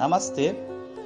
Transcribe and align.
Namastê, 0.00 0.56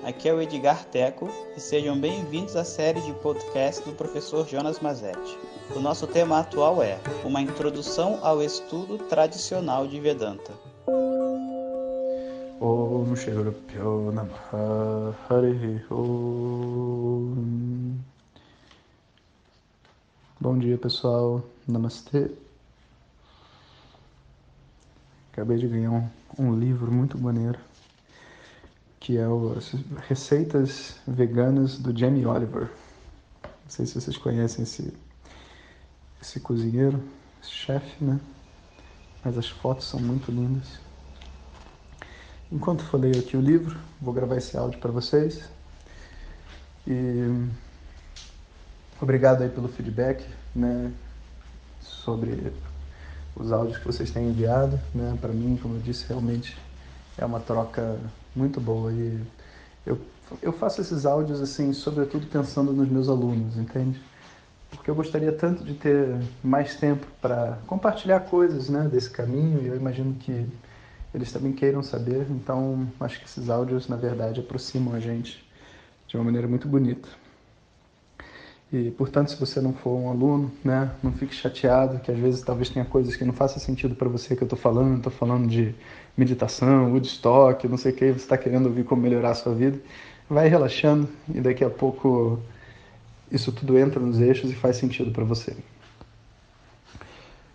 aqui 0.05 0.29
é 0.29 0.33
o 0.33 0.41
Edgar 0.41 0.85
Teco 0.85 1.29
e 1.57 1.61
sejam 1.61 2.01
bem-vindos 2.01 2.55
à 2.55 2.63
série 2.63 3.01
de 3.01 3.13
podcast 3.15 3.85
do 3.85 3.93
professor 3.93 4.47
Jonas 4.47 4.79
Mazetti. 4.79 5.37
O 5.75 5.81
nosso 5.81 6.07
tema 6.07 6.39
atual 6.39 6.81
é 6.81 7.01
Uma 7.25 7.41
Introdução 7.41 8.21
ao 8.23 8.41
Estudo 8.41 8.97
Tradicional 9.09 9.89
de 9.89 9.99
Vedanta. 9.99 10.53
Bom 20.41 20.57
dia 20.57 20.79
pessoal, 20.79 21.43
Namastê. 21.67 22.31
Acabei 25.33 25.59
de 25.59 25.67
ganhar 25.67 25.91
um, 25.91 26.09
um 26.39 26.57
livro 26.57 26.93
muito 26.93 27.19
maneiro 27.19 27.59
que 29.05 29.19
é 29.19 29.29
o 29.29 29.55
Receitas 30.09 30.97
Veganas 31.07 31.79
do 31.79 31.95
Jamie 31.95 32.25
Oliver. 32.25 32.71
Não 33.43 33.69
sei 33.69 33.85
se 33.85 34.01
vocês 34.01 34.17
conhecem 34.17 34.63
esse, 34.63 34.95
esse 36.23 36.41
cozinheiro, 36.41 37.05
esse 37.43 37.51
chefe, 37.51 38.03
né? 38.03 38.19
Mas 39.23 39.37
as 39.37 39.47
fotos 39.47 39.87
são 39.87 40.01
muito 40.01 40.33
lindas. 40.33 40.81
Enquanto 42.51 42.83
for 42.83 42.99
ler 42.99 43.19
aqui 43.19 43.37
o 43.37 43.43
livro, 43.43 43.79
vou 44.01 44.15
gravar 44.15 44.39
esse 44.39 44.57
áudio 44.57 44.81
para 44.81 44.91
vocês. 44.91 45.51
E 46.87 47.47
obrigado 48.99 49.43
aí 49.43 49.51
pelo 49.51 49.69
feedback, 49.69 50.27
né? 50.57 50.91
Sobre 51.79 52.55
os 53.37 53.53
áudios 53.53 53.77
que 53.77 53.85
vocês 53.85 54.11
têm 54.11 54.31
enviado, 54.31 54.81
né? 54.95 55.19
Para 55.21 55.35
mim, 55.35 55.59
como 55.61 55.75
eu 55.75 55.81
disse, 55.83 56.07
realmente 56.09 56.57
é 57.19 57.27
uma 57.27 57.39
troca 57.39 58.01
muito 58.35 58.61
boa 58.61 58.93
e 58.93 59.21
eu, 59.87 59.99
eu 60.43 60.53
faço 60.53 60.81
esses 60.81 61.07
áudios 61.07 61.41
assim, 61.41 61.73
sobretudo 61.73 62.27
pensando 62.27 62.73
nos 62.73 62.89
meus 62.89 63.09
alunos, 63.09 63.57
entende? 63.57 64.01
Porque 64.71 64.91
eu 64.91 64.95
gostaria 64.95 65.33
tanto 65.33 65.63
de 65.65 65.75
ter 65.75 66.17
mais 66.43 66.75
tempo 66.77 67.07
para 67.21 67.59
compartilhar 67.67 68.21
coisas, 68.21 68.69
né, 68.69 68.89
desse 68.91 69.11
caminho 69.11 69.63
e 69.63 69.67
eu 69.67 69.77
imagino 69.77 70.15
que 70.15 70.47
eles 71.15 71.31
também 71.31 71.53
queiram 71.53 71.83
saber, 71.83 72.27
então 72.29 72.89
acho 72.99 73.21
que 73.21 73.27
esses 73.27 73.49
áudios, 73.49 73.89
na 73.89 73.97
verdade, 73.97 74.41
aproximam 74.41 74.95
a 74.95 75.01
gente 75.01 75.45
de 76.09 76.17
uma 76.17 76.25
maneira 76.25 76.49
muito 76.49 76.67
bonita. 76.67 77.09
E, 78.75 78.91
portanto, 78.91 79.31
se 79.31 79.39
você 79.39 79.61
não 79.61 79.73
for 79.73 79.97
um 79.97 80.11
aluno, 80.11 80.51
né, 80.65 80.91
não 81.01 81.13
fique 81.13 81.33
chateado, 81.33 82.01
que 82.01 82.11
às 82.11 82.19
vezes 82.19 82.43
talvez 82.43 82.69
tenha 82.69 82.85
coisas 82.85 83.15
que 83.15 83.25
não 83.25 83.33
façam 83.33 83.61
sentido 83.61 83.95
para 83.95 84.09
você 84.09 84.35
que 84.35 84.43
eu 84.43 84.47
estou 84.47 84.59
falando. 84.59 84.97
Estou 84.97 85.13
falando 85.13 85.47
de 85.47 85.73
meditação, 86.17 86.91
Woodstock, 86.91 87.69
não 87.69 87.77
sei 87.77 87.93
o 87.93 87.95
que, 87.95 88.07
você 88.07 88.17
está 88.17 88.37
querendo 88.37 88.67
ouvir 88.67 88.83
como 88.83 89.01
melhorar 89.01 89.31
a 89.31 89.35
sua 89.35 89.55
vida. 89.55 89.79
Vai 90.29 90.49
relaxando 90.49 91.09
e 91.33 91.41
daqui 91.41 91.63
a 91.63 91.71
pouco 91.71 92.41
isso 93.31 93.53
tudo 93.53 93.79
entra 93.79 94.01
nos 94.01 94.19
eixos 94.21 94.51
e 94.51 94.55
faz 94.55 94.77
sentido 94.77 95.13
para 95.13 95.23
você. 95.23 95.57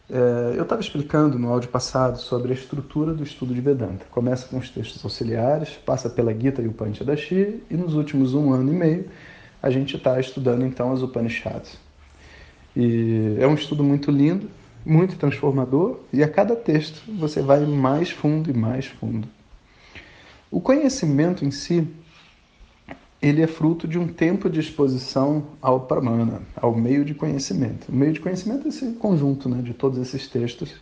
É, 0.09 0.53
eu 0.55 0.63
estava 0.63 0.79
explicando 0.79 1.37
no 1.37 1.51
áudio 1.51 1.69
passado 1.69 2.17
sobre 2.17 2.53
a 2.53 2.55
estrutura 2.55 3.13
do 3.13 3.23
estudo 3.23 3.53
de 3.53 3.59
Vedanta. 3.59 4.05
Começa 4.09 4.47
com 4.47 4.57
os 4.57 4.69
textos 4.69 5.03
auxiliares, 5.03 5.71
passa 5.85 6.09
pela 6.09 6.33
Gita 6.33 6.61
e 6.61 6.67
o 6.67 6.71
Panchadashi 6.71 7.61
e 7.69 7.75
nos 7.75 7.93
últimos 7.93 8.33
um 8.33 8.53
ano 8.53 8.71
e 8.71 8.75
meio 8.75 9.05
a 9.61 9.69
gente 9.69 9.97
está 9.97 10.19
estudando 10.19 10.65
então 10.65 10.91
as 10.91 11.01
Upanishads. 11.01 11.77
E 12.75 13.35
é 13.39 13.47
um 13.47 13.55
estudo 13.55 13.83
muito 13.83 14.11
lindo, 14.11 14.49
muito 14.85 15.17
transformador, 15.17 15.99
e 16.13 16.23
a 16.23 16.29
cada 16.29 16.55
texto 16.55 17.01
você 17.17 17.41
vai 17.41 17.65
mais 17.65 18.09
fundo 18.09 18.49
e 18.49 18.53
mais 18.53 18.85
fundo. 18.85 19.27
O 20.49 20.59
conhecimento 20.61 21.45
em 21.45 21.51
si, 21.51 21.87
ele 23.21 23.41
é 23.41 23.47
fruto 23.47 23.87
de 23.87 23.99
um 23.99 24.07
tempo 24.07 24.49
de 24.49 24.59
exposição 24.59 25.45
ao 25.61 25.81
pramana, 25.81 26.41
ao 26.55 26.73
meio 26.73 27.03
de 27.03 27.13
conhecimento. 27.13 27.89
O 27.89 27.95
meio 27.95 28.13
de 28.13 28.19
conhecimento 28.19 28.65
é 28.65 28.69
esse 28.69 28.93
conjunto 28.93 29.49
né, 29.49 29.61
de 29.61 29.73
todos 29.73 29.99
esses 29.99 30.27
textos, 30.27 30.75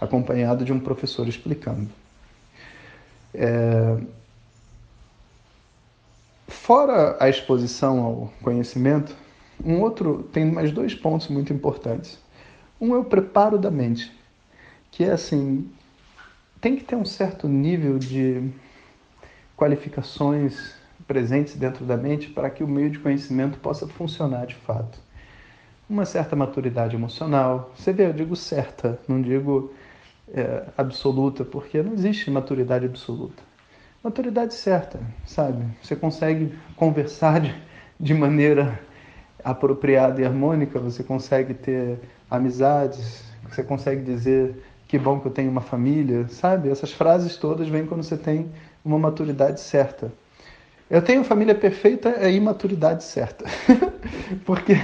acompanhado 0.00 0.64
de 0.64 0.72
um 0.72 0.80
professor 0.80 1.28
explicando. 1.28 1.88
É, 3.34 3.96
Fora 6.62 7.16
a 7.18 7.28
exposição 7.28 8.04
ao 8.04 8.32
conhecimento, 8.40 9.16
um 9.64 9.80
outro 9.80 10.22
tem 10.32 10.48
mais 10.48 10.70
dois 10.70 10.94
pontos 10.94 11.26
muito 11.26 11.52
importantes. 11.52 12.20
Um 12.80 12.94
é 12.94 12.98
o 12.98 13.04
preparo 13.04 13.58
da 13.58 13.68
mente, 13.68 14.12
que 14.88 15.02
é 15.02 15.10
assim, 15.10 15.68
tem 16.60 16.76
que 16.76 16.84
ter 16.84 16.94
um 16.94 17.04
certo 17.04 17.48
nível 17.48 17.98
de 17.98 18.48
qualificações 19.56 20.76
presentes 21.04 21.56
dentro 21.56 21.84
da 21.84 21.96
mente 21.96 22.28
para 22.28 22.48
que 22.48 22.62
o 22.62 22.68
meio 22.68 22.90
de 22.90 23.00
conhecimento 23.00 23.58
possa 23.58 23.88
funcionar 23.88 24.46
de 24.46 24.54
fato. 24.54 25.00
Uma 25.90 26.04
certa 26.04 26.36
maturidade 26.36 26.94
emocional. 26.94 27.72
Você 27.74 27.92
vê, 27.92 28.06
eu 28.06 28.12
digo 28.12 28.36
certa, 28.36 29.00
não 29.08 29.20
digo 29.20 29.72
é, 30.32 30.66
absoluta, 30.78 31.44
porque 31.44 31.82
não 31.82 31.92
existe 31.92 32.30
maturidade 32.30 32.86
absoluta 32.86 33.51
maturidade 34.02 34.54
certa, 34.54 34.98
sabe? 35.24 35.64
Você 35.82 35.94
consegue 35.94 36.52
conversar 36.76 37.40
de, 37.40 37.54
de 37.98 38.14
maneira 38.14 38.80
apropriada 39.44 40.20
e 40.20 40.24
harmônica, 40.24 40.78
você 40.78 41.02
consegue 41.02 41.54
ter 41.54 41.98
amizades, 42.30 43.22
você 43.48 43.62
consegue 43.62 44.02
dizer 44.02 44.56
que 44.88 44.98
bom 44.98 45.20
que 45.20 45.26
eu 45.26 45.32
tenho 45.32 45.50
uma 45.50 45.60
família, 45.60 46.28
sabe? 46.28 46.68
Essas 46.68 46.92
frases 46.92 47.36
todas 47.36 47.68
vêm 47.68 47.86
quando 47.86 48.02
você 48.02 48.16
tem 48.16 48.50
uma 48.84 48.98
maturidade 48.98 49.60
certa. 49.60 50.12
Eu 50.90 51.00
tenho 51.00 51.24
família 51.24 51.54
perfeita 51.54 52.10
é 52.18 52.30
imaturidade 52.30 53.04
certa. 53.04 53.46
Porque 54.44 54.74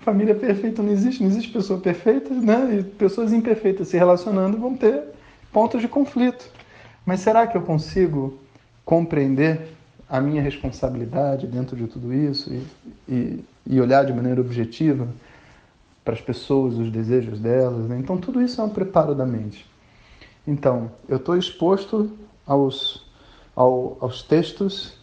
família 0.00 0.34
perfeita 0.34 0.82
não 0.82 0.90
existe, 0.90 1.22
não 1.22 1.30
existe 1.30 1.52
pessoa 1.52 1.78
perfeita, 1.78 2.34
né? 2.34 2.78
E 2.80 2.82
pessoas 2.82 3.32
imperfeitas 3.32 3.88
se 3.88 3.96
relacionando 3.96 4.58
vão 4.58 4.74
ter 4.74 5.04
pontos 5.52 5.80
de 5.80 5.86
conflito. 5.86 6.50
Mas 7.06 7.20
será 7.20 7.46
que 7.46 7.56
eu 7.56 7.62
consigo 7.62 8.40
compreender 8.84 9.74
a 10.08 10.20
minha 10.20 10.42
responsabilidade 10.42 11.46
dentro 11.46 11.76
de 11.76 11.86
tudo 11.86 12.12
isso 12.12 12.52
e, 12.52 12.66
e, 13.08 13.44
e 13.66 13.80
olhar 13.80 14.04
de 14.04 14.12
maneira 14.12 14.40
objetiva 14.40 15.08
para 16.04 16.14
as 16.14 16.20
pessoas, 16.20 16.74
os 16.76 16.90
desejos 16.90 17.38
delas. 17.38 17.88
Né? 17.88 17.98
Então, 17.98 18.18
tudo 18.18 18.40
isso 18.42 18.60
é 18.60 18.64
um 18.64 18.68
preparo 18.68 19.14
da 19.14 19.24
mente. 19.24 19.66
Então, 20.46 20.90
eu 21.08 21.16
estou 21.16 21.36
exposto 21.36 22.10
aos, 22.46 23.06
ao, 23.54 23.96
aos 24.00 24.22
textos 24.22 24.98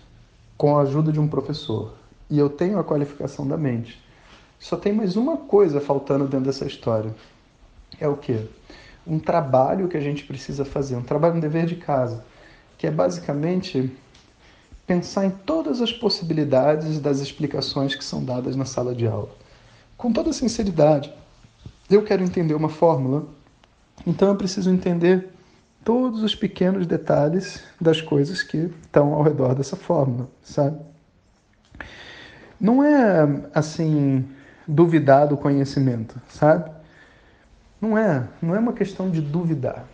com 0.57 0.77
a 0.77 0.81
ajuda 0.81 1.11
de 1.11 1.19
um 1.19 1.27
professor 1.27 1.93
e 2.29 2.37
eu 2.37 2.49
tenho 2.49 2.77
a 2.77 2.83
qualificação 2.83 3.47
da 3.47 3.57
mente. 3.57 3.99
Só 4.59 4.75
tem 4.75 4.91
mais 4.91 5.15
uma 5.15 5.37
coisa 5.37 5.79
faltando 5.79 6.25
dentro 6.25 6.45
dessa 6.45 6.65
história. 6.65 7.15
É 7.99 8.07
o 8.07 8.17
quê? 8.17 8.45
Um 9.07 9.17
trabalho 9.17 9.87
que 9.87 9.97
a 9.97 10.01
gente 10.01 10.25
precisa 10.25 10.65
fazer, 10.65 10.97
um 10.97 11.01
trabalho, 11.01 11.35
um 11.35 11.39
dever 11.39 11.65
de 11.65 11.77
casa 11.77 12.23
que 12.79 12.87
é 12.87 12.91
basicamente 12.91 13.93
pensar 14.87 15.25
em 15.25 15.29
todas 15.29 15.81
as 15.81 15.91
possibilidades 15.91 16.97
das 16.97 17.19
explicações 17.19 17.93
que 17.93 18.03
são 18.03 18.23
dadas 18.23 18.55
na 18.55 18.63
sala 18.63 18.95
de 18.95 19.05
aula. 19.05 19.29
Com 19.97 20.13
toda 20.13 20.31
sinceridade, 20.31 21.13
eu 21.89 22.03
quero 22.03 22.23
entender 22.23 22.53
uma 22.53 22.69
fórmula, 22.69 23.27
então 24.07 24.29
eu 24.29 24.35
preciso 24.37 24.71
entender 24.71 25.27
todos 25.83 26.23
os 26.23 26.33
pequenos 26.33 26.87
detalhes 26.87 27.61
das 27.81 28.01
coisas 28.01 28.41
que 28.41 28.71
estão 28.81 29.13
ao 29.13 29.23
redor 29.23 29.53
dessa 29.53 29.75
fórmula, 29.75 30.29
sabe? 30.41 30.79
Não 32.59 32.81
é 32.81 33.43
assim 33.53 34.25
duvidar 34.65 35.27
do 35.27 35.35
conhecimento, 35.35 36.19
sabe? 36.29 36.71
Não 37.81 37.97
é, 37.97 38.25
não 38.41 38.55
é 38.55 38.59
uma 38.59 38.73
questão 38.73 39.09
de 39.11 39.19
duvidar 39.19 39.85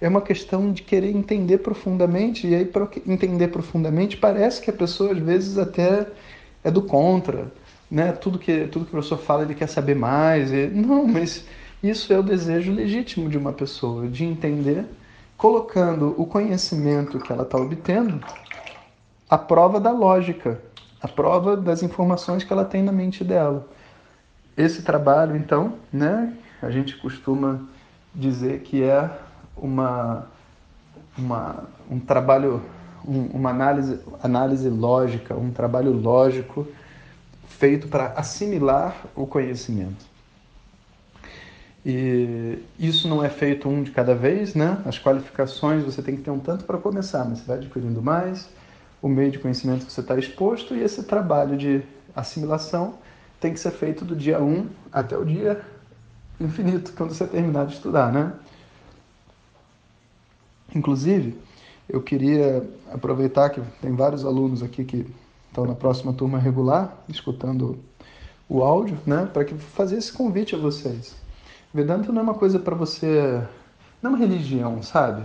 é 0.00 0.08
uma 0.08 0.22
questão 0.22 0.72
de 0.72 0.82
querer 0.82 1.14
entender 1.14 1.58
profundamente, 1.58 2.46
e 2.46 2.54
aí 2.54 2.64
para 2.64 2.88
entender 3.06 3.48
profundamente 3.48 4.16
parece 4.16 4.60
que 4.60 4.70
a 4.70 4.72
pessoa 4.72 5.12
às 5.12 5.18
vezes 5.18 5.58
até 5.58 6.06
é 6.64 6.70
do 6.70 6.82
contra, 6.82 7.52
né? 7.90 8.12
Tudo 8.12 8.38
que 8.38 8.66
tudo 8.68 8.84
que 8.84 8.90
o 8.90 8.92
professor 8.92 9.18
fala 9.18 9.42
ele 9.42 9.54
quer 9.54 9.68
saber 9.68 9.94
mais, 9.94 10.52
e... 10.52 10.68
não, 10.68 11.06
mas 11.06 11.44
isso 11.82 12.12
é 12.12 12.18
o 12.18 12.22
desejo 12.22 12.72
legítimo 12.72 13.28
de 13.28 13.36
uma 13.36 13.52
pessoa 13.52 14.06
de 14.08 14.24
entender, 14.24 14.84
colocando 15.36 16.14
o 16.16 16.26
conhecimento 16.26 17.18
que 17.18 17.32
ela 17.32 17.42
está 17.42 17.58
obtendo 17.58 18.20
à 19.28 19.38
prova 19.38 19.78
da 19.80 19.90
lógica, 19.90 20.60
à 21.02 21.08
prova 21.08 21.56
das 21.56 21.82
informações 21.82 22.44
que 22.44 22.52
ela 22.52 22.64
tem 22.64 22.82
na 22.82 22.92
mente 22.92 23.22
dela. 23.24 23.66
Esse 24.56 24.82
trabalho, 24.82 25.36
então, 25.36 25.74
né? 25.92 26.34
A 26.60 26.70
gente 26.70 26.96
costuma 26.98 27.60
dizer 28.14 28.60
que 28.60 28.82
é 28.82 29.10
uma, 29.60 30.26
uma, 31.16 31.64
um 31.90 32.00
trabalho, 32.00 32.62
um, 33.06 33.26
uma 33.26 33.50
análise, 33.50 34.00
análise 34.22 34.68
lógica, 34.68 35.34
um 35.34 35.50
trabalho 35.50 35.92
lógico 35.92 36.66
feito 37.46 37.88
para 37.88 38.12
assimilar 38.16 38.96
o 39.14 39.26
conhecimento. 39.26 40.10
E 41.84 42.58
isso 42.78 43.08
não 43.08 43.24
é 43.24 43.28
feito 43.28 43.68
um 43.68 43.82
de 43.82 43.90
cada 43.90 44.14
vez, 44.14 44.54
né? 44.54 44.78
As 44.84 44.98
qualificações 44.98 45.82
você 45.82 46.02
tem 46.02 46.16
que 46.16 46.22
ter 46.22 46.30
um 46.30 46.38
tanto 46.38 46.64
para 46.64 46.76
começar, 46.78 47.24
mas 47.24 47.38
você 47.38 47.46
vai 47.46 47.56
adquirindo 47.56 48.02
mais. 48.02 48.48
o 49.02 49.08
meio 49.08 49.30
de 49.30 49.38
conhecimento 49.38 49.86
que 49.86 49.92
você 49.92 50.02
está 50.02 50.18
exposto 50.18 50.74
e 50.74 50.82
esse 50.82 51.02
trabalho 51.04 51.56
de 51.56 51.82
assimilação 52.14 52.94
tem 53.40 53.54
que 53.54 53.58
ser 53.58 53.70
feito 53.70 54.04
do 54.04 54.14
dia 54.14 54.42
1 54.42 54.68
até 54.92 55.16
o 55.16 55.24
dia 55.24 55.62
infinito, 56.38 56.92
quando 56.96 57.14
você 57.14 57.26
terminar 57.26 57.66
de 57.66 57.74
estudar, 57.74 58.12
né? 58.12 58.32
Inclusive, 60.74 61.36
eu 61.88 62.00
queria 62.00 62.68
aproveitar 62.92 63.50
que 63.50 63.60
tem 63.80 63.94
vários 63.94 64.24
alunos 64.24 64.62
aqui 64.62 64.84
que 64.84 65.06
estão 65.48 65.66
na 65.66 65.74
próxima 65.74 66.12
turma 66.12 66.38
regular, 66.38 66.96
escutando 67.08 67.78
o 68.48 68.62
áudio, 68.62 68.98
né, 69.06 69.28
para 69.32 69.44
que 69.44 69.54
fazer 69.54 69.96
esse 69.96 70.12
convite 70.12 70.54
a 70.54 70.58
vocês. 70.58 71.14
Vedanta 71.72 72.12
não 72.12 72.20
é 72.20 72.24
uma 72.24 72.34
coisa 72.34 72.58
para 72.58 72.74
você, 72.74 73.40
não 74.02 74.10
é 74.10 74.14
uma 74.14 74.18
religião, 74.18 74.82
sabe? 74.82 75.22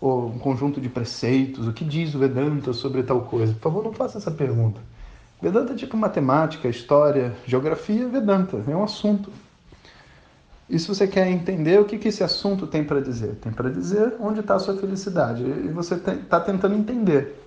Ou 0.00 0.28
um 0.28 0.38
conjunto 0.38 0.80
de 0.80 0.88
preceitos, 0.88 1.66
o 1.66 1.72
que 1.72 1.84
diz 1.84 2.14
o 2.14 2.18
Vedanta 2.18 2.72
sobre 2.72 3.02
tal 3.02 3.22
coisa. 3.22 3.52
Por 3.54 3.60
favor, 3.60 3.84
não 3.84 3.92
faça 3.92 4.18
essa 4.18 4.30
pergunta. 4.30 4.80
Vedanta 5.40 5.72
é 5.72 5.76
tipo 5.76 5.96
matemática, 5.96 6.68
história, 6.68 7.34
geografia, 7.46 8.06
Vedanta, 8.08 8.62
é 8.66 8.76
um 8.76 8.82
assunto. 8.82 9.30
E 10.68 10.78
se 10.78 10.86
você 10.86 11.06
quer 11.06 11.28
entender 11.28 11.80
o 11.80 11.84
que, 11.84 11.96
que 11.96 12.08
esse 12.08 12.22
assunto 12.22 12.66
tem 12.66 12.84
para 12.84 13.00
dizer? 13.00 13.36
Tem 13.36 13.50
para 13.50 13.70
dizer 13.70 14.14
onde 14.20 14.40
está 14.40 14.56
a 14.56 14.58
sua 14.58 14.76
felicidade. 14.76 15.42
E 15.42 15.68
você 15.68 15.94
está 15.94 16.38
tentando 16.40 16.74
entender 16.74 17.42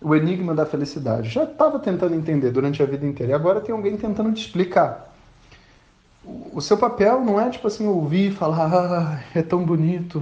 o 0.00 0.14
enigma 0.14 0.54
da 0.54 0.66
felicidade. 0.66 1.28
Já 1.28 1.44
estava 1.44 1.78
tentando 1.78 2.14
entender 2.14 2.50
durante 2.50 2.82
a 2.82 2.86
vida 2.86 3.06
inteira. 3.06 3.32
E 3.32 3.34
agora 3.34 3.60
tem 3.60 3.74
alguém 3.74 3.96
tentando 3.96 4.32
te 4.32 4.44
explicar. 4.44 5.14
O 6.52 6.60
seu 6.60 6.76
papel 6.76 7.24
não 7.24 7.40
é 7.40 7.48
tipo 7.50 7.68
assim 7.68 7.86
ouvir 7.86 8.32
e 8.32 8.34
falar, 8.34 8.74
ah, 8.74 9.20
é 9.32 9.42
tão 9.42 9.64
bonito, 9.64 10.20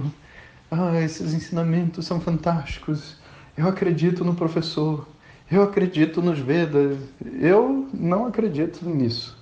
ah, 0.69 1.01
esses 1.01 1.33
ensinamentos 1.33 2.05
são 2.05 2.19
fantásticos, 2.19 3.17
eu 3.57 3.67
acredito 3.67 4.23
no 4.23 4.35
professor, 4.35 5.07
eu 5.49 5.63
acredito 5.63 6.21
nos 6.21 6.39
Vedas. 6.39 6.97
Eu 7.39 7.87
não 7.93 8.27
acredito 8.27 8.87
nisso, 8.87 9.35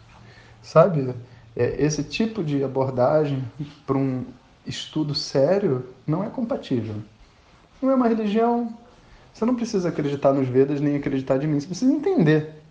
sabe? 0.62 1.14
É, 1.56 1.84
esse 1.84 2.04
tipo 2.04 2.44
de 2.44 2.64
abordagem 2.64 3.44
para 3.86 3.98
um 3.98 4.26
estudo 4.66 5.14
sério 5.14 5.86
não 6.06 6.24
é 6.24 6.30
compatível. 6.30 6.96
Não 7.82 7.92
é 7.92 7.96
uma 7.96 8.08
religião. 8.08 8.78
Você 9.34 9.46
não 9.46 9.56
precisa 9.56 9.90
acreditar 9.90 10.34
nos 10.34 10.48
Vedas 10.48 10.80
nem 10.80 10.96
acreditar 10.96 11.38
de 11.38 11.48
mim. 11.48 11.60
Você 11.60 11.68
precisa 11.68 11.92
entender. 11.92 12.62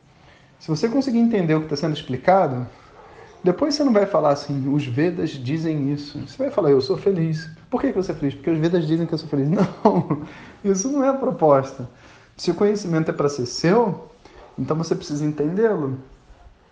Se 0.58 0.69
você 0.69 0.88
conseguir 0.88 1.19
entender 1.19 1.55
o 1.55 1.61
que 1.61 1.67
está 1.67 1.76
sendo 1.76 1.94
explicado, 1.94 2.67
depois 3.43 3.75
você 3.75 3.82
não 3.82 3.93
vai 3.93 4.06
falar 4.06 4.31
assim, 4.31 4.73
os 4.73 4.87
Vedas 4.87 5.31
dizem 5.31 5.93
isso. 5.93 6.20
Você 6.20 6.38
vai 6.38 6.50
falar, 6.50 6.70
eu 6.70 6.81
sou 6.81 6.96
feliz. 6.96 7.50
Por 7.69 7.81
que 7.81 7.90
você 7.93 8.12
é 8.12 8.14
feliz? 8.14 8.34
Porque 8.34 8.50
os 8.50 8.58
Vedas 8.58 8.87
dizem 8.87 9.06
que 9.06 9.12
eu 9.12 9.19
sou 9.19 9.29
feliz. 9.29 9.49
Não, 9.50 10.23
isso 10.64 10.88
não 10.88 11.02
é 11.02 11.08
a 11.08 11.14
proposta. 11.14 11.88
Se 12.37 12.52
o 12.52 12.55
conhecimento 12.55 13.11
é 13.11 13.14
para 13.14 13.29
ser 13.29 13.46
seu, 13.46 14.08
então 14.56 14.76
você 14.76 14.94
precisa 14.94 15.25
entendê-lo 15.25 15.99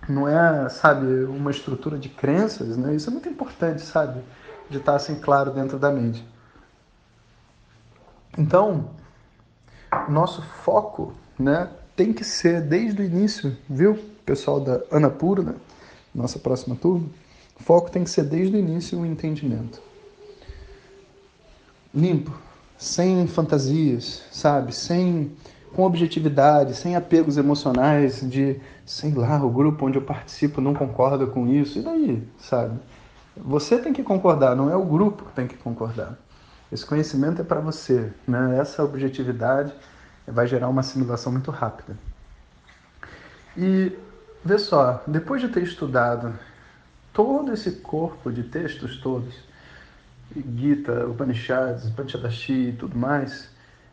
não 0.09 0.27
é, 0.29 0.69
sabe, 0.69 1.07
uma 1.25 1.51
estrutura 1.51 1.99
de 1.99 2.09
crenças, 2.09 2.77
né? 2.77 2.95
Isso 2.95 3.09
é 3.09 3.13
muito 3.13 3.29
importante, 3.29 3.83
sabe, 3.83 4.21
de 4.69 4.79
estar 4.79 4.97
assim 4.97 5.17
claro 5.21 5.51
dentro 5.51 5.79
da 5.79 5.91
mente. 5.91 6.25
Então, 8.39 8.91
nosso 10.09 10.43
foco, 10.43 11.15
né, 11.39 11.69
tem 11.97 12.13
que 12.13 12.25
ser 12.25 12.63
desde 12.63 13.03
o 13.03 13.05
início, 13.05 13.57
viu, 13.69 13.99
pessoal 14.25 14.61
da 14.61 14.81
Anapurna, 14.91 15.57
nossa 16.15 16.39
próxima 16.39 16.77
turma, 16.77 17.09
o 17.59 17.63
foco 17.63 17.91
tem 17.91 18.05
que 18.05 18.11
ser 18.11 18.25
desde 18.25 18.57
o 18.57 18.59
início 18.59 18.99
o 18.99 19.07
entendimento. 19.07 19.83
Limpo, 21.95 22.33
sem 22.79 23.27
fantasias, 23.27 24.23
sabe, 24.31 24.75
sem 24.75 25.33
com 25.75 25.85
objetividade, 25.85 26.75
sem 26.75 26.97
apegos 26.97 27.37
emocionais 27.37 28.21
de, 28.29 28.61
sei 28.85 29.13
lá, 29.15 29.43
o 29.43 29.51
grupo 29.51 29.87
onde 29.87 29.99
eu 29.99 30.03
participo 30.03 30.61
não 30.61 30.75
concorda 30.75 31.27
com 31.27 31.47
isso. 31.47 31.79
E 31.79 31.83
daí, 31.83 32.29
sabe? 32.39 32.79
Você 33.37 33.79
tem 33.79 33.93
que 33.93 34.03
concordar, 34.03 34.57
não 34.57 34.71
é 34.71 34.77
o 34.77 34.85
grupo 34.85 35.25
que 35.25 35.33
tem 35.33 35.47
que 35.47 35.57
concordar. 35.57 36.19
Esse 36.73 36.85
conhecimento 36.85 37.41
é 37.41 37.45
para 37.45 37.61
você, 37.61 38.13
né? 38.27 38.59
Essa 38.61 38.85
objetividade 38.85 39.73
vai 40.27 40.47
gerar 40.47 40.69
uma 40.69 40.81
assimilação 40.81 41.33
muito 41.33 41.51
rápida. 41.51 41.97
E 43.57 43.93
vê 44.45 44.59
só, 44.59 45.03
depois 45.07 45.41
de 45.41 45.49
ter 45.49 45.63
estudado 45.63 46.33
todo 47.13 47.53
esse 47.53 47.73
corpo 47.73 48.31
de 48.31 48.45
textos 48.45 48.99
todos, 48.99 49.35
Gita, 50.57 51.07
Upanishads, 51.07 51.91
Panchadashi 51.91 52.69
e 52.69 52.73
tudo 52.73 52.97
mais, 52.97 53.49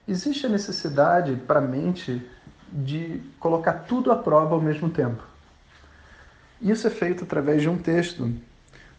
existe 0.07 0.45
a 0.45 0.49
necessidade 0.49 1.35
para 1.35 1.59
a 1.59 1.61
mente 1.61 2.25
de 2.71 3.21
colocar 3.39 3.73
tudo 3.73 4.11
à 4.11 4.15
prova 4.15 4.55
ao 4.55 4.61
mesmo 4.61 4.89
tempo. 4.89 5.23
Isso 6.61 6.87
é 6.87 6.89
feito 6.89 7.23
através 7.23 7.61
de 7.61 7.69
um 7.69 7.77
texto 7.77 8.31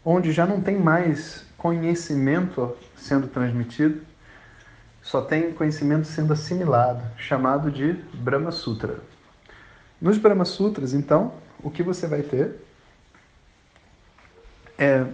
onde 0.03 0.31
já 0.31 0.45
não 0.45 0.61
tem 0.61 0.77
mais 0.77 1.45
conhecimento 1.57 2.75
sendo 2.95 3.27
transmitido, 3.27 4.01
só 5.01 5.21
tem 5.21 5.51
conhecimento 5.51 6.07
sendo 6.07 6.33
assimilado, 6.33 7.03
chamado 7.17 7.69
de 7.69 7.93
Brahma 8.13 8.51
Sutra. 8.51 8.99
Nos 9.99 10.17
Brahma 10.17 10.45
Sutras, 10.45 10.93
então, 10.93 11.33
o 11.61 11.69
que 11.69 11.83
você 11.83 12.07
vai 12.07 12.21
ter 12.21 12.55
é 14.77 15.05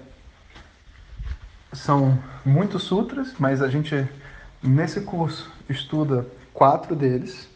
são 1.74 2.18
muitos 2.46 2.84
sutras, 2.84 3.34
mas 3.40 3.62
a 3.62 3.68
gente 3.68 4.08
nesse 4.66 5.02
curso 5.02 5.52
estuda 5.70 6.26
quatro 6.54 6.96
deles. 6.96 7.48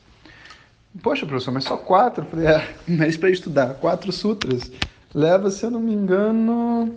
Poxa, 1.02 1.26
professor, 1.26 1.52
mas 1.52 1.64
só 1.64 1.78
quatro? 1.78 2.24
Eu 2.24 2.30
falei, 2.30 2.48
é, 2.48 2.76
mas 2.88 3.18
para 3.18 3.30
estudar 3.30 3.76
quatro 3.76 4.12
sutras 4.12 4.72
leva, 5.14 5.50
se 5.50 5.66
eu 5.66 5.72
não 5.72 5.80
me 5.80 5.94
engano, 5.94 6.96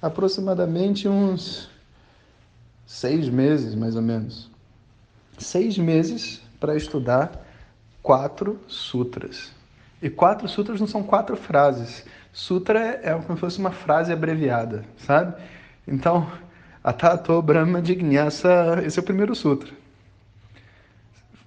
aproximadamente 0.00 1.08
uns 1.08 1.68
seis 2.86 3.28
meses, 3.28 3.74
mais 3.74 3.96
ou 3.96 4.02
menos. 4.02 4.50
Seis 5.38 5.78
meses 5.78 6.40
para 6.60 6.76
estudar 6.76 7.44
quatro 8.02 8.58
sutras. 8.68 9.52
E 10.00 10.10
quatro 10.10 10.48
sutras 10.48 10.80
não 10.80 10.86
são 10.86 11.02
quatro 11.02 11.36
frases. 11.36 12.04
Sutra 12.32 13.00
é 13.02 13.12
como 13.14 13.34
se 13.34 13.40
fosse 13.40 13.58
uma 13.58 13.70
frase 13.70 14.12
abreviada, 14.12 14.84
sabe? 14.98 15.34
Então, 15.86 16.30
Atato 16.84 17.40
Brahma 17.40 17.82
Jignasa, 17.82 18.82
esse 18.84 18.98
é 18.98 19.02
o 19.02 19.04
primeiro 19.06 19.34
sutra. 19.34 19.72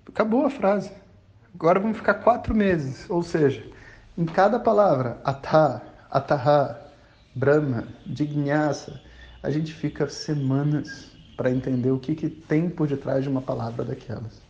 Acabou 0.09 0.43
a 0.47 0.49
frase. 0.49 0.91
Agora 1.53 1.79
vamos 1.79 1.97
ficar 1.97 2.15
quatro 2.15 2.55
meses, 2.55 3.07
ou 3.07 3.21
seja, 3.21 3.63
em 4.17 4.25
cada 4.25 4.59
palavra, 4.59 5.21
Atá, 5.23 5.83
Ataha, 6.09 6.81
Brahma, 7.35 7.87
Jignasa, 8.07 8.99
a 9.43 9.51
gente 9.51 9.75
fica 9.75 10.09
semanas 10.09 11.11
para 11.37 11.51
entender 11.51 11.91
o 11.91 11.99
que, 11.99 12.15
que 12.15 12.31
tem 12.31 12.67
por 12.67 12.87
detrás 12.87 13.21
de 13.21 13.29
uma 13.29 13.43
palavra 13.43 13.85
daquelas. 13.85 14.41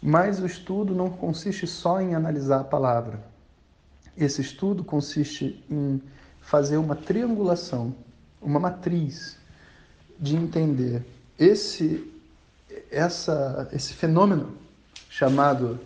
Mas 0.00 0.40
o 0.40 0.46
estudo 0.46 0.94
não 0.94 1.10
consiste 1.10 1.66
só 1.66 2.00
em 2.00 2.14
analisar 2.14 2.62
a 2.62 2.64
palavra. 2.64 3.20
Esse 4.16 4.40
estudo 4.40 4.82
consiste 4.82 5.62
em 5.70 6.00
fazer 6.40 6.78
uma 6.78 6.96
triangulação, 6.96 7.94
uma 8.40 8.58
matriz 8.58 9.41
de 10.22 10.36
entender 10.36 11.02
esse, 11.36 12.08
essa, 12.88 13.68
esse 13.72 13.92
fenômeno 13.92 14.52
chamado 15.10 15.80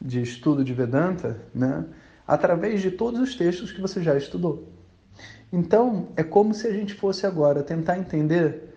de 0.00 0.20
estudo 0.20 0.64
de 0.64 0.74
Vedanta, 0.74 1.40
né, 1.54 1.84
através 2.26 2.82
de 2.82 2.90
todos 2.90 3.20
os 3.20 3.36
textos 3.36 3.70
que 3.70 3.80
você 3.80 4.02
já 4.02 4.16
estudou. 4.16 4.68
Então, 5.52 6.08
é 6.16 6.24
como 6.24 6.52
se 6.52 6.66
a 6.66 6.72
gente 6.72 6.94
fosse 6.94 7.24
agora 7.24 7.62
tentar 7.62 7.96
entender 7.96 8.74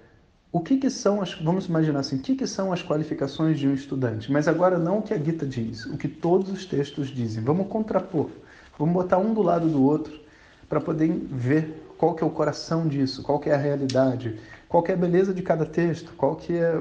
o 0.52 0.60
que, 0.60 0.78
que 0.78 0.92
são 0.92 1.22
as, 1.22 1.34
vamos 1.34 1.66
imaginar 1.66 2.02
assim, 2.02 2.18
o 2.18 2.22
que, 2.22 2.36
que 2.36 2.46
são 2.46 2.72
as 2.72 2.84
qualificações 2.84 3.60
de 3.60 3.68
um 3.68 3.74
estudante, 3.74 4.32
mas 4.32 4.48
agora 4.48 4.78
não 4.78 5.00
o 5.00 5.02
que 5.02 5.14
a 5.14 5.18
Gita 5.18 5.46
diz, 5.46 5.86
o 5.88 5.98
que 5.98 6.08
todos 6.08 6.52
os 6.52 6.66
textos 6.66 7.08
dizem. 7.08 7.44
Vamos 7.44 7.68
contrapor, 7.68 8.30
vamos 8.78 8.94
botar 8.94 9.18
um 9.18 9.34
do 9.34 9.42
lado 9.42 9.68
do 9.68 9.84
outro 9.84 10.20
para 10.68 10.80
poder 10.80 11.10
ver 11.10 11.89
qual 12.00 12.16
que 12.16 12.24
é 12.24 12.26
o 12.26 12.30
coração 12.30 12.88
disso, 12.88 13.22
qual 13.22 13.40
que 13.40 13.50
é 13.50 13.54
a 13.54 13.58
realidade, 13.58 14.40
qual 14.70 14.82
que 14.82 14.90
é 14.90 14.96
a 14.96 14.98
beleza 14.98 15.34
de 15.34 15.42
cada 15.42 15.66
texto, 15.66 16.14
qual 16.16 16.38
que 16.38 16.54
é 16.54 16.80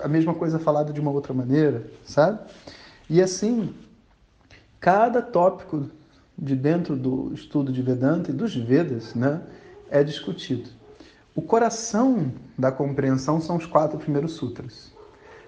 a 0.00 0.06
mesma 0.06 0.32
coisa 0.32 0.60
falada 0.60 0.92
de 0.92 1.00
uma 1.00 1.10
outra 1.10 1.34
maneira, 1.34 1.84
sabe? 2.04 2.38
E 3.10 3.20
assim, 3.20 3.74
cada 4.78 5.20
tópico 5.20 5.90
de 6.38 6.54
dentro 6.54 6.94
do 6.94 7.34
estudo 7.34 7.72
de 7.72 7.82
Vedanta 7.82 8.30
e 8.30 8.34
dos 8.34 8.54
Vedas, 8.54 9.12
né, 9.16 9.42
é 9.90 10.04
discutido. 10.04 10.70
O 11.34 11.42
coração 11.42 12.32
da 12.56 12.70
compreensão 12.70 13.40
são 13.40 13.56
os 13.56 13.66
quatro 13.66 13.98
primeiros 13.98 14.34
sutras. 14.34 14.92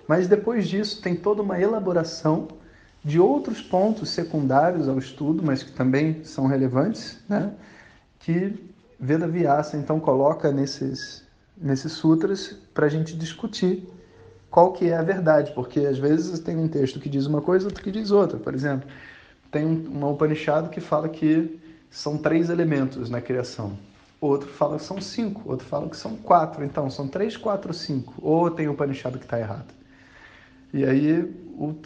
Mas 0.08 0.26
depois 0.26 0.66
disso 0.66 1.00
tem 1.00 1.14
toda 1.14 1.42
uma 1.42 1.60
elaboração 1.60 2.48
de 3.04 3.20
outros 3.20 3.62
pontos 3.62 4.10
secundários 4.10 4.88
ao 4.88 4.98
estudo, 4.98 5.44
mas 5.44 5.62
que 5.62 5.70
também 5.70 6.24
são 6.24 6.48
relevantes, 6.48 7.20
né? 7.28 7.52
que 8.18 8.74
Veda 8.98 9.28
Vyasa 9.28 9.76
então 9.76 10.00
coloca 10.00 10.50
nesses 10.52 11.24
nesses 11.56 11.92
sutras 11.92 12.54
para 12.74 12.86
a 12.86 12.88
gente 12.88 13.16
discutir 13.16 13.88
qual 14.50 14.72
que 14.72 14.88
é 14.88 14.96
a 14.96 15.02
verdade, 15.02 15.52
porque 15.54 15.80
às 15.80 15.98
vezes 15.98 16.38
tem 16.40 16.56
um 16.56 16.68
texto 16.68 17.00
que 17.00 17.08
diz 17.08 17.26
uma 17.26 17.40
coisa, 17.40 17.66
outro 17.66 17.82
que 17.82 17.90
diz 17.90 18.10
outra. 18.10 18.38
Por 18.38 18.54
exemplo, 18.54 18.88
tem 19.50 19.66
uma 19.66 20.08
Upanishad 20.08 20.68
que 20.68 20.80
fala 20.80 21.08
que 21.08 21.60
são 21.90 22.16
três 22.18 22.48
elementos 22.50 23.10
na 23.10 23.20
criação. 23.20 23.76
Outro 24.20 24.48
fala 24.48 24.78
que 24.78 24.84
são 24.84 25.00
cinco, 25.00 25.42
outro 25.44 25.66
fala 25.66 25.88
que 25.88 25.96
são 25.96 26.16
quatro. 26.16 26.64
Então, 26.64 26.88
são 26.88 27.06
três, 27.06 27.36
quatro, 27.36 27.72
cinco. 27.74 28.14
Ou 28.20 28.50
tem 28.50 28.68
Upanishad 28.68 29.16
que 29.18 29.24
está 29.24 29.38
errado. 29.38 29.74
E 30.72 30.84
aí 30.84 31.34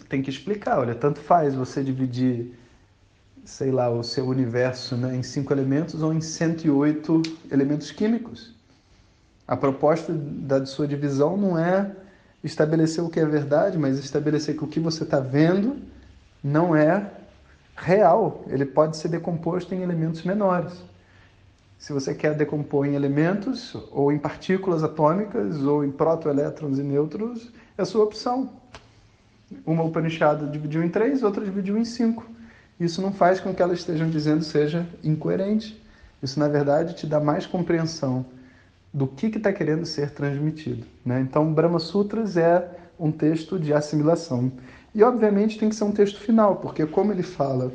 tem 0.09 0.23
que 0.23 0.31
explicar, 0.31 0.79
olha, 0.79 0.95
tanto 0.95 1.21
faz 1.21 1.55
você 1.55 1.83
dividir, 1.83 2.55
sei 3.45 3.71
lá, 3.71 3.91
o 3.91 4.03
seu 4.03 4.27
universo 4.27 4.97
né, 4.97 5.17
em 5.17 5.23
cinco 5.23 5.53
elementos 5.53 6.03
ou 6.03 6.13
em 6.13 6.21
108 6.21 7.23
elementos 7.51 7.91
químicos. 7.91 8.55
A 9.47 9.57
proposta 9.57 10.13
da 10.13 10.65
sua 10.65 10.87
divisão 10.87 11.37
não 11.37 11.59
é 11.59 11.95
estabelecer 12.43 13.03
o 13.03 13.09
que 13.09 13.21
é 13.21 13.27
verdade, 13.27 13.77
mas 13.77 13.99
estabelecer 13.99 14.57
que 14.57 14.65
o 14.65 14.69
que 14.69 14.81
você 14.81 15.03
está 15.03 15.21
vendo 15.21 15.77
não 16.43 16.75
é 16.75 17.11
real. 17.77 18.45
Ele 18.49 18.65
pode 18.65 18.97
ser 18.97 19.09
decomposto 19.09 19.75
em 19.75 19.83
elementos 19.83 20.23
menores. 20.23 20.73
Se 21.79 21.93
você 21.93 22.15
quer 22.15 22.35
decompor 22.35 22.87
em 22.87 22.95
elementos, 22.95 23.75
ou 23.91 24.13
em 24.13 24.19
partículas 24.19 24.85
atômicas, 24.85 25.63
ou 25.63 25.83
em 25.83 25.91
protoelétrons 25.91 26.79
e 26.79 26.83
nêutrons, 26.83 27.51
é 27.77 27.83
a 27.83 27.87
sua 27.87 28.05
opção. 28.05 28.51
Uma 29.65 29.83
Upanishad 29.83 30.43
dividiu 30.51 30.85
em 30.85 30.89
três, 30.89 31.23
outra 31.23 31.45
dividiu 31.45 31.79
em 31.79 31.85
cinco. 31.85 32.27
Isso 32.81 33.03
não 33.03 33.13
faz 33.13 33.39
com 33.39 33.55
que 33.55 33.63
elas 33.63 33.81
estejam 33.81 34.09
dizendo 34.09 34.43
seja 34.43 34.87
incoerente. 35.05 35.81
Isso, 36.23 36.41
na 36.41 36.49
verdade, 36.49 36.95
te 36.95 37.07
dá 37.07 37.21
mais 37.21 37.47
compreensão 37.47 38.25
do 38.93 39.07
que 39.07 39.27
está 39.27 39.53
que 39.53 39.59
querendo 39.59 39.85
ser 39.85 40.11
transmitido. 40.13 40.87
Né? 41.05 41.21
Então, 41.21 41.53
Brahma 41.53 41.79
Sutras 41.79 42.39
é 42.39 42.67
um 42.99 43.13
texto 43.13 43.59
de 43.59 43.75
assimilação. 43.75 44.51
E, 44.95 45.03
obviamente, 45.03 45.59
tem 45.59 45.69
que 45.69 45.75
ser 45.75 45.85
um 45.85 45.93
texto 45.93 46.19
final, 46.19 46.57
porque, 46.57 46.87
como 46.87 47.13
ele 47.13 47.23
fala 47.23 47.71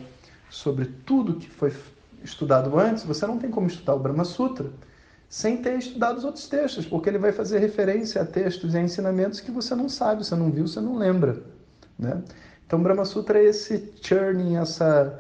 sobre 0.50 0.86
tudo 1.06 1.36
que 1.36 1.50
foi 1.50 1.72
estudado 2.24 2.78
antes, 2.78 3.04
você 3.04 3.28
não 3.28 3.38
tem 3.38 3.52
como 3.52 3.68
estudar 3.68 3.94
o 3.94 4.00
Brahma 4.00 4.26
Sutra 4.26 4.72
sem 5.30 5.58
ter 5.58 5.78
estudado 5.78 6.18
os 6.18 6.24
outros 6.24 6.48
textos, 6.48 6.86
porque 6.86 7.10
ele 7.10 7.18
vai 7.18 7.32
fazer 7.32 7.60
referência 7.60 8.22
a 8.22 8.26
textos 8.26 8.74
e 8.74 8.78
a 8.78 8.82
ensinamentos 8.82 9.40
que 9.40 9.52
você 9.52 9.76
não 9.76 9.90
sabe, 9.90 10.24
você 10.24 10.36
não 10.36 10.52
viu, 10.52 10.68
você 10.68 10.80
não 10.80 10.98
lembra. 10.98 11.44
Né? 11.98 12.22
Então, 12.66 12.82
Brahma 12.82 13.06
Sutra 13.06 13.40
é 13.40 13.46
esse 13.46 13.94
churning, 14.02 14.56
essa, 14.56 15.20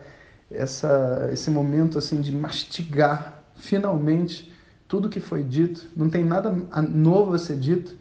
essa, 0.49 1.29
esse 1.31 1.49
momento 1.51 1.97
assim 1.97 2.21
de 2.21 2.31
mastigar 2.31 3.43
finalmente 3.55 4.51
tudo 4.87 5.09
que 5.09 5.19
foi 5.19 5.43
dito. 5.43 5.87
Não 5.95 6.09
tem 6.09 6.23
nada 6.23 6.51
novo 6.89 7.33
a 7.33 7.39
ser 7.39 7.57
dito, 7.57 7.95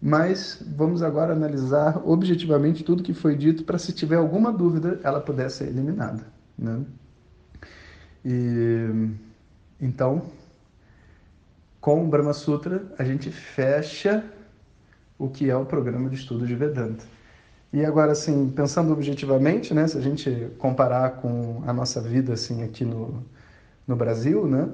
mas 0.00 0.62
vamos 0.76 1.02
agora 1.02 1.32
analisar 1.32 2.00
objetivamente 2.04 2.84
tudo 2.84 3.02
que 3.02 3.14
foi 3.14 3.36
dito 3.36 3.64
para, 3.64 3.78
se 3.78 3.92
tiver 3.92 4.16
alguma 4.16 4.52
dúvida, 4.52 5.00
ela 5.02 5.20
puder 5.20 5.50
ser 5.50 5.68
eliminada. 5.68 6.24
Né? 6.56 6.84
E, 8.24 9.10
então, 9.80 10.30
com 11.80 12.04
o 12.04 12.08
Brahma 12.08 12.32
Sutra, 12.32 12.84
a 12.98 13.04
gente 13.04 13.30
fecha 13.30 14.24
o 15.18 15.28
que 15.28 15.50
é 15.50 15.56
o 15.56 15.66
programa 15.66 16.08
de 16.08 16.16
estudo 16.16 16.46
de 16.46 16.54
Vedanta. 16.54 17.04
E 17.74 17.84
agora, 17.84 18.12
assim, 18.12 18.52
pensando 18.54 18.92
objetivamente, 18.92 19.74
né, 19.74 19.88
se 19.88 19.98
a 19.98 20.00
gente 20.00 20.30
comparar 20.58 21.16
com 21.16 21.60
a 21.66 21.72
nossa 21.72 22.00
vida 22.00 22.34
assim 22.34 22.62
aqui 22.62 22.84
no, 22.84 23.24
no 23.84 23.96
Brasil, 23.96 24.46
né, 24.46 24.68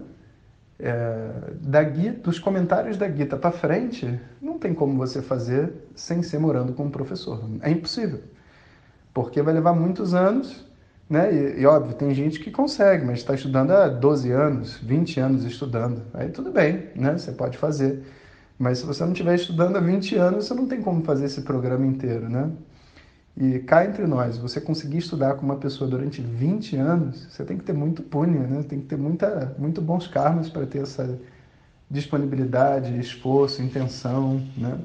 é, 0.79 1.31
da 1.63 1.83
Gita, 1.83 2.21
dos 2.21 2.39
comentários 2.39 2.99
da 2.99 3.11
Gita 3.11 3.39
para 3.39 3.53
frente, 3.53 4.21
não 4.39 4.59
tem 4.59 4.75
como 4.75 4.99
você 4.99 5.23
fazer 5.23 5.73
sem 5.95 6.23
ser 6.23 6.39
morando 6.39 6.75
com 6.75 6.85
um 6.85 6.91
professor. 6.91 7.43
É 7.63 7.71
impossível, 7.71 8.21
porque 9.15 9.41
vai 9.41 9.55
levar 9.55 9.73
muitos 9.73 10.13
anos 10.13 10.69
né? 11.09 11.35
E, 11.35 11.63
e, 11.63 11.67
óbvio, 11.67 11.95
tem 11.97 12.15
gente 12.15 12.39
que 12.39 12.51
consegue, 12.51 13.05
mas 13.05 13.21
está 13.21 13.35
estudando 13.35 13.71
há 13.73 13.89
12 13.89 14.31
anos, 14.31 14.77
20 14.77 15.19
anos 15.19 15.45
estudando. 15.45 16.03
Aí 16.15 16.29
tudo 16.29 16.53
bem, 16.53 16.91
né? 16.95 17.19
Você 17.19 17.33
pode 17.33 17.59
fazer. 17.59 18.05
Mas 18.59 18.79
se 18.79 18.87
você 18.87 19.03
não 19.05 19.13
estiver 19.13 19.35
estudando 19.35 19.77
há 19.77 19.81
20 19.81 20.17
anos, 20.17 20.45
você 20.45 20.55
não 20.55 20.69
tem 20.69 20.81
como 20.83 21.03
fazer 21.03 21.25
esse 21.25 21.41
programa 21.43 21.85
inteiro, 21.87 22.29
né? 22.29 22.51
E 23.41 23.59
cá 23.61 23.87
entre 23.87 24.07
nós, 24.07 24.37
você 24.37 24.61
conseguir 24.61 24.99
estudar 24.99 25.35
com 25.35 25.47
uma 25.47 25.57
pessoa 25.57 25.89
durante 25.89 26.21
20 26.21 26.77
anos, 26.77 27.27
você 27.31 27.43
tem 27.43 27.57
que 27.57 27.65
ter 27.65 27.73
muito 27.73 28.03
punha, 28.03 28.47
né? 28.47 28.63
Tem 28.69 28.79
que 28.79 28.87
ter 28.87 28.99
muita, 28.99 29.57
muito 29.59 29.81
bons 29.81 30.07
karmas 30.07 30.51
para 30.51 30.67
ter 30.67 30.83
essa 30.83 31.19
disponibilidade, 31.91 33.01
esforço, 33.01 33.63
intenção, 33.63 34.43
né? 34.55 34.79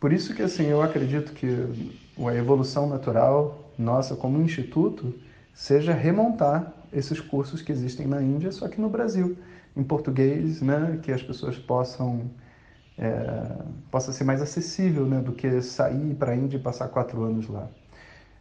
Por 0.00 0.12
isso 0.12 0.34
que 0.34 0.42
assim, 0.42 0.64
eu 0.64 0.82
acredito 0.82 1.32
que 1.32 1.46
a 2.18 2.34
evolução 2.34 2.88
natural 2.88 3.72
nossa 3.78 4.16
como 4.16 4.42
instituto 4.42 5.14
seja 5.54 5.94
remontar 5.94 6.72
esses 6.92 7.20
cursos 7.20 7.62
que 7.62 7.70
existem 7.70 8.08
na 8.08 8.20
Índia, 8.20 8.50
só 8.50 8.66
que 8.66 8.80
no 8.80 8.88
Brasil, 8.88 9.38
em 9.76 9.84
português, 9.84 10.60
né, 10.60 10.98
que 11.02 11.12
as 11.12 11.22
pessoas 11.22 11.56
possam 11.56 12.22
é, 12.98 13.52
possa 13.90 14.12
ser 14.12 14.24
mais 14.24 14.40
acessível, 14.40 15.04
né, 15.06 15.20
do 15.20 15.32
que 15.32 15.60
sair 15.62 16.14
para 16.14 16.32
a 16.32 16.36
Índia 16.36 16.56
e 16.56 16.60
passar 16.60 16.88
quatro 16.88 17.22
anos 17.22 17.48
lá. 17.48 17.68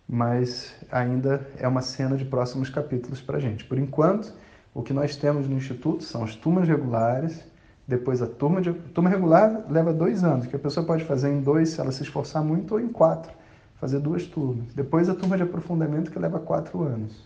Mas 0.07 0.73
ainda 0.91 1.45
é 1.57 1.67
uma 1.67 1.81
cena 1.81 2.15
de 2.15 2.25
próximos 2.25 2.69
capítulos 2.69 3.21
para 3.21 3.37
a 3.37 3.39
gente. 3.39 3.65
Por 3.65 3.77
enquanto, 3.77 4.33
o 4.73 4.83
que 4.83 4.93
nós 4.93 5.15
temos 5.15 5.47
no 5.47 5.55
Instituto 5.55 6.03
são 6.03 6.23
as 6.23 6.35
turmas 6.35 6.67
regulares, 6.67 7.43
depois 7.87 8.21
a 8.21 8.27
turma 8.27 8.61
de 8.61 8.73
turma 8.73 9.09
regular 9.09 9.65
leva 9.69 9.93
dois 9.93 10.23
anos, 10.23 10.47
que 10.47 10.55
a 10.55 10.59
pessoa 10.59 10.85
pode 10.85 11.03
fazer 11.03 11.29
em 11.29 11.41
dois 11.41 11.69
se 11.69 11.79
ela 11.79 11.91
se 11.91 12.03
esforçar 12.03 12.43
muito, 12.43 12.73
ou 12.73 12.79
em 12.79 12.87
quatro 12.87 13.31
fazer 13.79 13.99
duas 13.99 14.25
turmas. 14.25 14.73
Depois 14.73 15.09
a 15.09 15.15
turma 15.15 15.37
de 15.37 15.43
aprofundamento 15.43 16.11
que 16.11 16.19
leva 16.19 16.39
quatro 16.39 16.83
anos. 16.83 17.23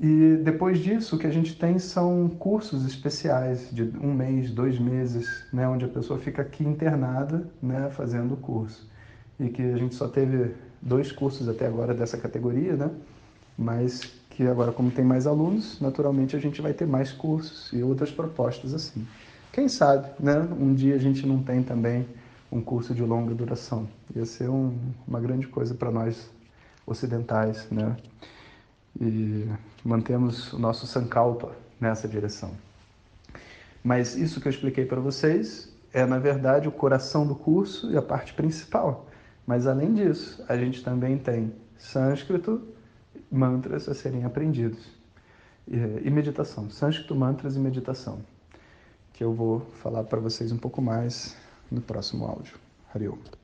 E 0.00 0.36
depois 0.42 0.78
disso, 0.78 1.14
o 1.14 1.18
que 1.18 1.26
a 1.26 1.30
gente 1.30 1.56
tem 1.56 1.78
são 1.78 2.28
cursos 2.28 2.84
especiais 2.84 3.68
de 3.70 3.84
um 4.00 4.12
mês, 4.12 4.50
dois 4.50 4.78
meses, 4.78 5.44
né, 5.52 5.68
onde 5.68 5.84
a 5.84 5.88
pessoa 5.88 6.18
fica 6.18 6.42
aqui 6.42 6.64
internada, 6.64 7.46
né, 7.62 7.88
fazendo 7.90 8.34
o 8.34 8.36
curso. 8.36 8.88
E 9.38 9.48
que 9.48 9.62
a 9.62 9.76
gente 9.76 9.94
só 9.94 10.08
teve 10.08 10.52
dois 10.82 11.12
cursos 11.12 11.48
até 11.48 11.66
agora 11.66 11.94
dessa 11.94 12.18
categoria, 12.18 12.74
né, 12.74 12.90
mas 13.56 14.12
que 14.30 14.42
agora, 14.48 14.72
como 14.72 14.90
tem 14.90 15.04
mais 15.04 15.28
alunos, 15.28 15.80
naturalmente 15.80 16.34
a 16.34 16.40
gente 16.40 16.60
vai 16.60 16.72
ter 16.72 16.86
mais 16.86 17.12
cursos 17.12 17.72
e 17.72 17.82
outras 17.82 18.10
propostas 18.10 18.74
assim. 18.74 19.06
Quem 19.52 19.68
sabe, 19.68 20.08
né, 20.18 20.48
um 20.60 20.74
dia 20.74 20.96
a 20.96 20.98
gente 20.98 21.24
não 21.24 21.40
tem 21.40 21.62
também 21.62 22.04
um 22.50 22.60
curso 22.60 22.92
de 22.92 23.02
longa 23.02 23.32
duração. 23.32 23.88
Ia 24.14 24.26
ser 24.26 24.48
um, 24.48 24.76
uma 25.06 25.20
grande 25.20 25.46
coisa 25.46 25.72
para 25.72 25.92
nós 25.92 26.28
ocidentais, 26.84 27.68
né? 27.70 27.96
E 29.00 29.48
mantemos 29.84 30.52
o 30.52 30.58
nosso 30.58 30.86
Sankalpa 30.86 31.52
nessa 31.80 32.06
direção. 32.08 32.52
Mas 33.82 34.16
isso 34.16 34.40
que 34.40 34.48
eu 34.48 34.50
expliquei 34.50 34.86
para 34.86 35.00
vocês 35.00 35.72
é, 35.92 36.04
na 36.04 36.18
verdade, 36.18 36.66
o 36.66 36.72
coração 36.72 37.24
do 37.26 37.36
curso 37.36 37.90
e 37.92 37.96
a 37.96 38.02
parte 38.02 38.34
principal. 38.34 39.06
Mas, 39.46 39.66
além 39.66 39.94
disso, 39.94 40.44
a 40.48 40.56
gente 40.56 40.82
também 40.82 41.16
tem 41.16 41.52
sânscrito, 41.78 42.66
mantras 43.30 43.88
a 43.88 43.94
serem 43.94 44.24
aprendidos. 44.24 44.84
E, 45.68 46.10
meditação. 46.10 46.68
Sânscrito, 46.68 47.14
mantras 47.14 47.56
e 47.56 47.60
meditação. 47.60 48.18
Que 49.12 49.22
eu 49.22 49.32
vou 49.32 49.60
falar 49.82 50.04
para 50.04 50.18
vocês 50.18 50.50
um 50.50 50.58
pouco 50.58 50.82
mais 50.82 51.36
no 51.70 51.80
próximo 51.80 52.24
áudio. 52.26 52.56
Hariom. 52.92 53.43